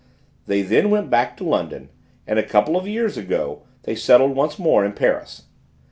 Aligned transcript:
They 0.47 0.63
then 0.63 0.89
went 0.89 1.11
back 1.11 1.37
to 1.37 1.43
London, 1.43 1.89
and 2.25 2.39
a 2.39 2.43
couple 2.43 2.75
of 2.75 2.87
years 2.87 3.17
ago 3.17 3.67
they 3.83 3.93
settled 3.93 4.35
once 4.35 4.57
more 4.57 4.83
in 4.83 4.93
Paris. 4.93 5.43